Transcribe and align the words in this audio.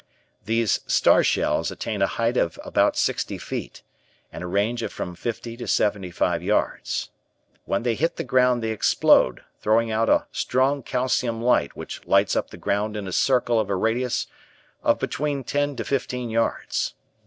These 0.43 0.79
star 0.87 1.23
shells 1.23 1.69
attain 1.69 2.01
a 2.01 2.07
height 2.07 2.35
of 2.35 2.59
about 2.65 2.97
sixty 2.97 3.37
feet, 3.37 3.83
and 4.33 4.43
a 4.43 4.47
range 4.47 4.81
of 4.81 4.91
from 4.91 5.13
fifty 5.13 5.55
to 5.57 5.67
seventy 5.67 6.09
five 6.09 6.41
yards. 6.41 7.11
When 7.65 7.83
they 7.83 7.93
hit 7.93 8.15
the 8.15 8.23
ground 8.23 8.63
they 8.63 8.71
explode, 8.71 9.43
throwing 9.59 9.91
out 9.91 10.09
a 10.09 10.25
strong 10.31 10.81
calcium 10.81 11.39
light 11.39 11.75
which 11.75 12.03
lights 12.07 12.35
up 12.35 12.49
the 12.49 12.57
ground 12.57 12.97
in 12.97 13.07
a 13.07 13.11
circle 13.11 13.59
of 13.59 13.69
a 13.69 13.75
radius 13.75 14.25
of 14.81 14.97
between 14.97 15.43
ten 15.43 15.75
to 15.75 15.83
fifteen 15.83 16.31
yards. 16.31 16.95